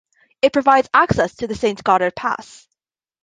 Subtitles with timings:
[0.41, 2.67] It provides access to the Saint Gotthard Pass.